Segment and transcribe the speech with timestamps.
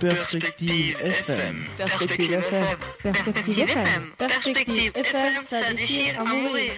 [0.00, 1.64] Perspective FM.
[1.78, 2.66] Perspective FM.
[3.02, 4.02] Perspective FM.
[4.18, 6.72] Perspective FM, ça déchire à mourir.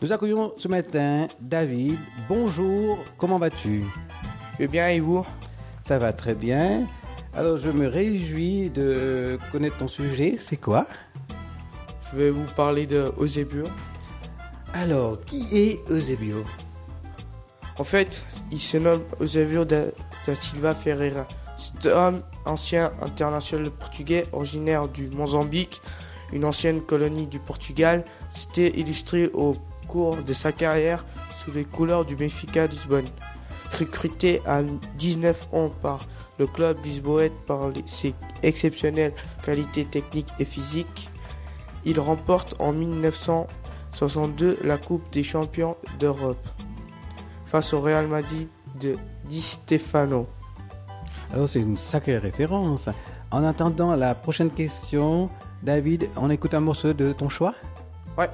[0.00, 1.98] Nous accueillons ce matin David.
[2.28, 3.82] Bonjour, comment vas-tu?
[4.60, 5.26] Eh bien, et vous?
[5.84, 6.86] Ça va très bien.
[7.34, 10.36] Alors, je me réjouis de connaître ton sujet.
[10.38, 10.86] C'est quoi?
[12.12, 13.64] Je vais vous parler de Eusebio.
[14.72, 16.44] Alors, qui est Eusebio
[17.78, 19.86] En fait, il se nomme Eusebio da,
[20.34, 21.26] Silva Ferreira.
[21.56, 25.80] C'est un homme ancien international portugais originaire du Mozambique,
[26.32, 28.04] une ancienne colonie du Portugal.
[28.30, 29.54] C'était illustré au
[29.88, 31.04] cours de sa carrière
[31.38, 33.06] sous les couleurs du Benfica Lisbonne.
[33.78, 34.62] Recruté à
[34.98, 36.00] 19 ans par
[36.38, 41.10] le club lisboète par ses exceptionnelles qualités techniques et physiques,
[41.84, 46.46] il remporte en 1962 la Coupe des champions d'Europe
[47.46, 48.48] face au Real Madrid
[48.80, 48.94] de
[49.24, 50.26] Di Stefano.
[51.32, 52.88] Alors, c'est une sacrée référence.
[53.30, 55.28] En attendant la prochaine question,
[55.62, 57.54] David, on écoute un morceau de ton choix?
[58.16, 58.30] Ouais.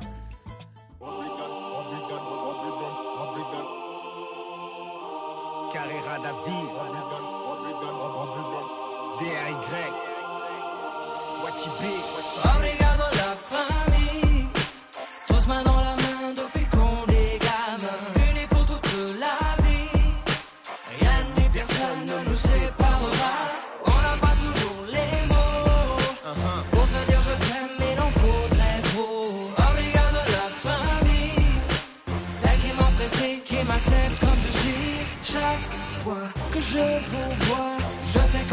[35.33, 38.52] Chaque fois que je vous vois, je sais que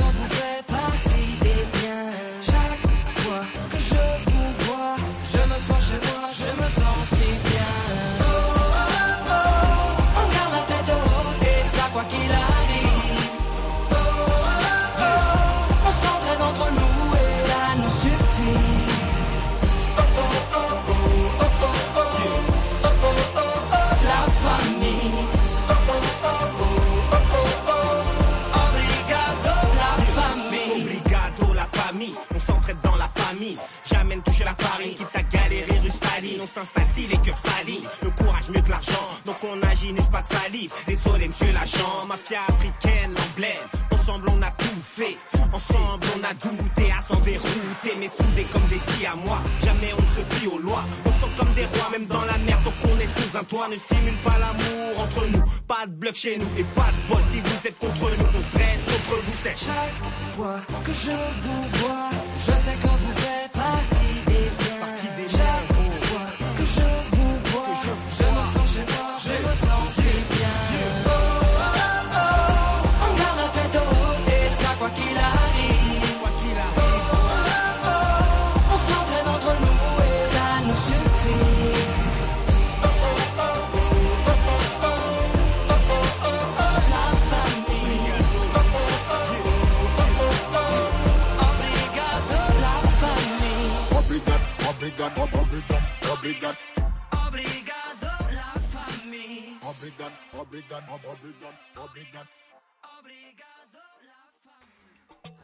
[39.94, 40.72] n'est pas de salive.
[40.88, 43.66] Désolé monsieur l'agent, mafia africaine, l'emblème.
[43.92, 45.18] Ensemble on a tout fait,
[45.54, 47.94] ensemble on a douté à s'en dérouter.
[48.00, 50.84] Mais soudés comme des si à moi, jamais on ne se fie aux lois.
[51.06, 52.64] On sent comme des rois, même dans la merde.
[52.64, 55.44] Donc on est sous un toit, ne simule pas l'amour entre nous.
[55.68, 58.26] Pas de bluff chez nous et pas de bol si vous êtes contre nous.
[58.26, 61.12] On se dresse contre vous, c'est Chaque fois que je
[61.44, 62.89] vous vois, je sais que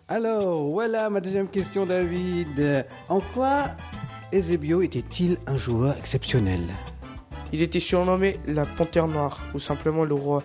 [0.08, 2.86] Alors, voilà ma deuxième question, David.
[3.09, 3.72] En quoi
[4.31, 6.62] Eusebio était-il un joueur exceptionnel?
[7.52, 10.44] Il était surnommé la Panthère Noire ou simplement le roi.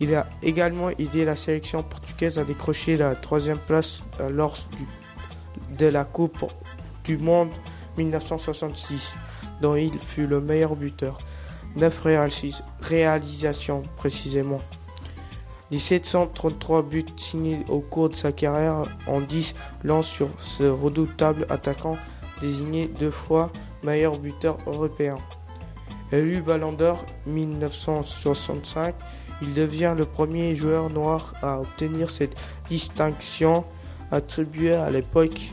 [0.00, 4.56] Il a également aidé la sélection portugaise à décrocher la troisième place euh, lors
[5.78, 6.44] de la Coupe
[7.04, 7.50] du Monde
[7.96, 9.14] 1966,
[9.60, 11.18] dont il fut le meilleur buteur.
[11.76, 14.60] Neuf réalis- réalisations précisément.
[15.70, 21.46] Les 733 buts signés au cours de sa carrière en 10 lancent sur ce redoutable
[21.50, 21.96] attaquant
[22.40, 23.50] désigné deux fois
[23.82, 25.16] meilleur buteur européen.
[26.10, 28.94] Élu Ballon d'Or 1965,
[29.42, 32.34] il devient le premier joueur noir à obtenir cette
[32.70, 33.64] distinction
[34.10, 35.52] attribuée à l'époque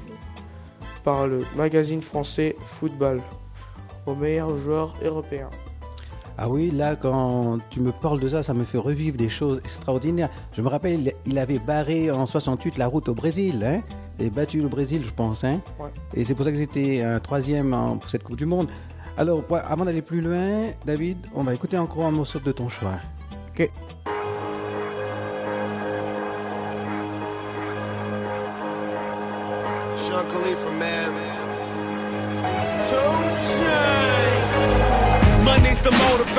[1.04, 3.22] par le magazine français Football
[4.06, 5.50] au meilleur joueur européen.
[6.38, 9.60] Ah oui, là, quand tu me parles de ça, ça me fait revivre des choses
[9.60, 10.30] extraordinaires.
[10.52, 13.82] Je me rappelle, il- avait barré en 68 la route au Brésil, hein
[14.20, 15.44] et battu le Brésil, je pense.
[15.46, 15.90] Hein Ouais.
[16.14, 18.68] Et c'est pour ça que j'étais un troisième en- pour cette Coupe du Monde.
[19.18, 22.96] Alors, avant d'aller plus loin, David, on va écouter encore un morceau de ton choix.
[23.50, 23.72] Ok.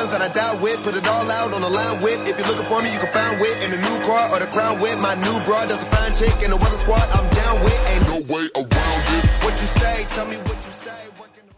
[0.00, 0.78] ones that I die with.
[0.84, 2.20] Put it all out on the line with.
[2.28, 4.46] If you're looking for me, you can find wit in the new car or the
[4.46, 4.96] crown with.
[4.98, 7.04] My new broad does a fine chick in the weather squad.
[7.16, 7.80] I'm down with.
[7.92, 9.24] Ain't no way around it.
[9.44, 10.06] What you say?
[10.10, 11.00] Tell me what you say.
[11.18, 11.48] What can-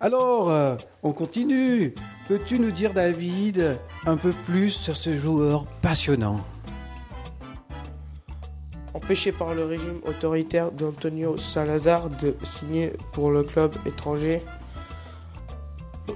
[0.00, 1.94] Alors, euh, on continue.
[2.28, 6.40] Peux-tu nous dire, David, un peu plus sur ce joueur passionnant?
[8.94, 14.42] Empêché par le régime autoritaire d'Antonio Salazar de signer pour le club étranger,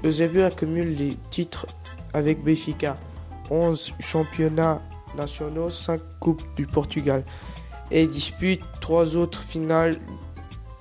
[0.05, 1.67] Eusebio accumule les titres
[2.13, 2.97] avec Benfica,
[3.51, 4.81] 11 championnats
[5.17, 7.25] nationaux, 5 coupes du Portugal
[7.91, 9.99] et dispute 3 autres finales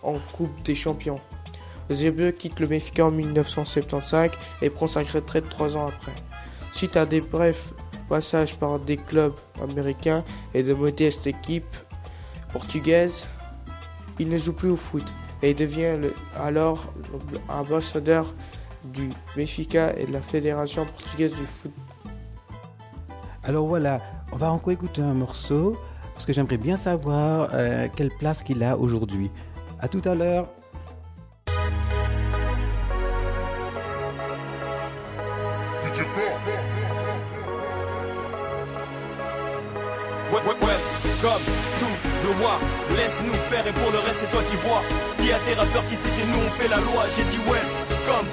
[0.02, 1.20] en Coupe des Champions.
[1.90, 4.32] Eusebio quitte le Benfica en 1975
[4.62, 6.14] et prend sa retraite 3 ans après.
[6.74, 7.74] Suite à des brefs
[8.10, 10.24] passages par des clubs américains
[10.54, 11.76] et de modestes équipes
[12.52, 13.28] portugaises,
[14.20, 15.06] il ne joue plus au foot
[15.42, 15.98] et devient
[16.40, 16.86] alors
[17.50, 18.34] ambassadeur
[18.94, 21.72] du Benfica et de la Fédération portugaise du foot.
[23.44, 24.02] Alors voilà,
[24.32, 25.78] on va encore écouter un morceau
[26.14, 29.30] parce que j'aimerais bien savoir euh, quelle place qu'il a aujourd'hui.
[29.80, 30.48] À tout à l'heure.
[40.32, 40.80] Ouais, ouais, ouais,
[41.22, 41.44] comme
[41.78, 42.60] tout devoir,
[42.98, 44.82] laisse-nous faire et pour le reste c'est toi qui vois.
[45.20, 47.04] Dis à tes rappeurs qu'ici c'est nous on fait la loi.
[47.16, 47.62] J'ai dit ouais,
[48.06, 48.28] comme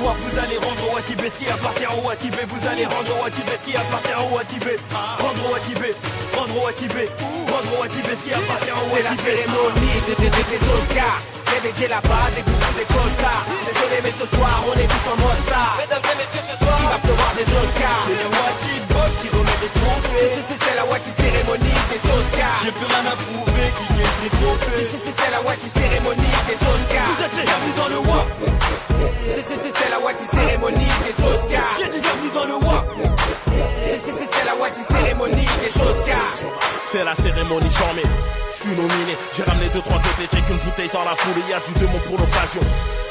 [0.00, 2.38] vous allez rendre au Watibé ce qui appartient au Watibé.
[2.48, 4.76] Vous allez rendre au Watibé ce qui appartient au Watibé.
[5.20, 5.94] Rendre au Watibé,
[6.36, 9.30] rendre au Watibé, rendre au Watibé ce qui appartient au C'est la Watibé.
[9.30, 11.20] cérémonie des, des, des, des Oscars.
[11.50, 13.44] Des DJ là-bas, des gourous, des costards.
[13.68, 15.76] Désolé, mais ce soir, on est tous en mode star.
[15.82, 18.00] Il va pleuvoir des Oscars.
[18.06, 19.89] C'est le Wati boss qui remet les C'est-
[40.50, 42.60] trois côtés, check une bouteille dans la foule, y a du démon pour l'occasion.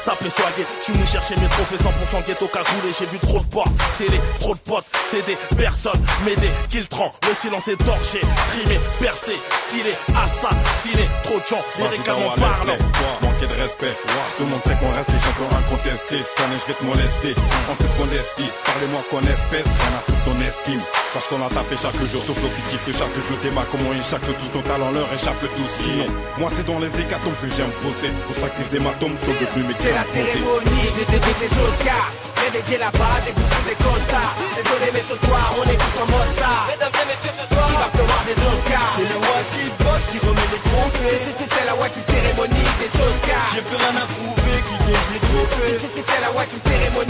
[0.00, 3.40] Ça peut soigner, je suis venu chercher mes trophées 100% ghetto cagoulé, j'ai vu trop
[3.40, 7.68] de poids, c'est les trop de potes, c'est des personnes, m'aider, qu'ils tremblent, le silence
[7.68, 9.36] est torché, trimé, percé,
[9.68, 12.80] stylé, assassiné, trop de gens, lyriquement parlant.
[13.20, 13.94] Manquer de respect.
[14.38, 16.22] Tout le monde sait qu'on reste les champions incontestés.
[16.24, 17.34] Cette année, je vais te molester.
[17.70, 19.68] En toute modestie, parlez-moi qu'on espèce.
[19.68, 20.80] Rien à foutre ton estime.
[21.12, 23.36] Sache qu'on a taffé chaque jour, sauf l'opitif chaque jour.
[23.42, 25.68] Débat comment ils échappent tous nos talents, leur échappe tous.
[25.68, 26.06] Sinon,
[26.38, 28.10] moi, c'est dans les hécatombes que j'aime bosser.
[28.26, 31.52] Pour ça que les hématomes sont devenus mes C'est la cérémonie des, des, des, des
[31.66, 32.10] Oscars.
[32.40, 34.34] Des DJ là-bas, des gourous, des costards.
[34.56, 36.66] Désolé, mais ce soir, on est tous en mode star.
[36.72, 38.90] Il va pleuvoir des Oscars?
[38.96, 41.20] C'est le Wati boss qui remet les C'est trophées.
[41.20, 43.46] c'est- c'est- c'est la Wati cérémonie des Oscars.
[43.54, 45.78] J'ai plus rien à prouver, qui les C'est trophées.
[45.78, 47.09] c'est- c'est- c'est la Wati cérémonie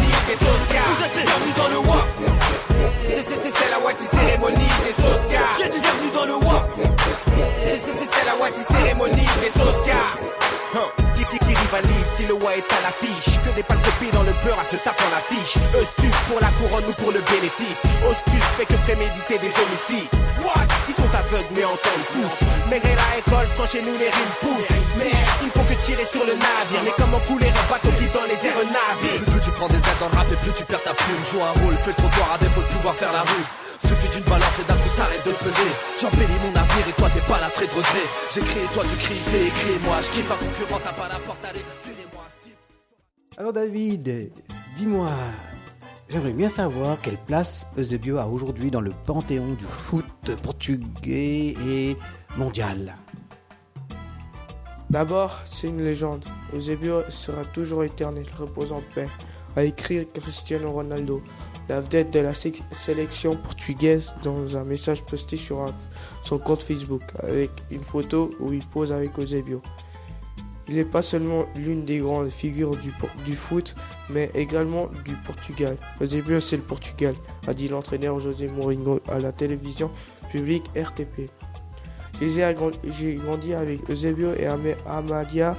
[12.91, 16.51] Que des pâles copies dans le beurre à se taper en l'affiche Eustus pour la
[16.59, 17.87] couronne ou pour le bénéfice.
[18.03, 20.11] Ostus fait que préméditer des homicides.
[20.43, 20.67] What?
[20.91, 22.37] Ils sont aveugles mais entendent tous.
[22.67, 24.75] Mais la école quand chez nous les rimes poussent.
[24.99, 25.15] Mais
[25.47, 26.83] il faut que tirer sur le navire.
[26.83, 30.11] Mais comment couler un bateau qui dans les airs Plus tu prends des aides dans
[30.11, 31.23] le rap et plus tu perds ta plume.
[31.31, 33.47] Joue un rôle, fais le trottoir à défaut de pouvoir faire la rue
[33.87, 35.71] Suffit d'une balance et d'un coup t'arrêtes de peser.
[36.03, 39.47] J'embellis mon avenir et toi t'es pas la de regret J'écris toi tu cries, t'es
[39.47, 39.79] écrit.
[39.87, 42.27] Moi je kiffe un concurrent t'as pas la porte allez virez-moi
[43.41, 44.31] Alors David,
[44.77, 45.09] dis-moi,
[46.11, 50.05] J'aimerais bien savoir quelle place Eusebio a aujourd'hui dans le panthéon du foot
[50.43, 51.97] portugais et
[52.37, 52.97] mondial.
[54.91, 56.23] D'abord, c'est une légende.
[56.55, 59.09] Eusebio sera toujours éternel, repose en paix.
[59.57, 61.23] A écrit Cristiano Ronaldo,
[61.71, 65.65] la vedette de la sé- sélection portugaise, dans un message posté sur
[66.21, 69.63] son compte Facebook, avec une photo où il pose avec Eusebio.
[70.71, 72.93] Il n'est pas seulement l'une des grandes figures du,
[73.25, 73.75] du foot,
[74.09, 75.77] mais également du Portugal.
[76.01, 77.15] Eusebio, c'est le Portugal,
[77.49, 79.91] a dit l'entraîneur José Mourinho à la télévision
[80.31, 81.29] publique RTP.
[82.23, 85.57] J'ai grandi avec Eusebio et Am- Amalia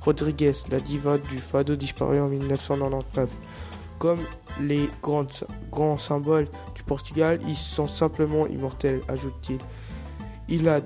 [0.00, 3.30] Rodriguez, la diva du fado disparue en 1999.
[3.98, 4.20] Comme
[4.60, 9.58] les grandes- grands symboles du Portugal, ils sont simplement immortels, ajoute-t-il.
[10.48, 10.80] Il a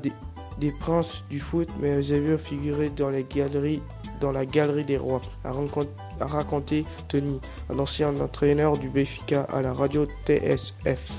[0.58, 3.82] des, princes du foot, mais Eusebio figurait dans, les galeries,
[4.20, 5.52] dans la galerie des rois, a,
[6.20, 11.12] a raconté Tony, un ancien entraîneur du Benfica à la radio TSF.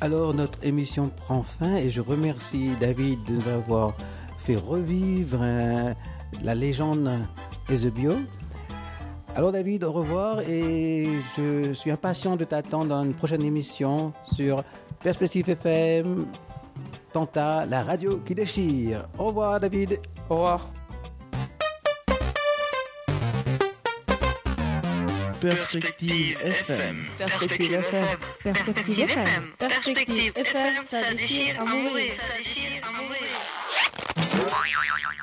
[0.00, 3.94] Alors notre émission prend fin et je remercie David de nous avoir
[4.44, 5.94] fait revivre euh,
[6.42, 7.10] la légende
[7.70, 8.12] Eusebio.
[9.34, 14.62] Alors David, au revoir et je suis impatient de t'attendre dans une prochaine émission sur
[15.02, 16.26] Perspective FM,
[17.16, 19.08] Tanta, la radio qui déchire.
[19.18, 19.98] Au revoir David.
[20.28, 20.68] Au revoir.
[25.40, 27.06] Perspective FM.
[27.16, 28.06] Perspective FM.
[28.44, 29.52] Perspective FM.
[29.58, 32.12] Perspective FM, ça déchire à mourir.
[32.20, 35.15] Ça déchire à mourir.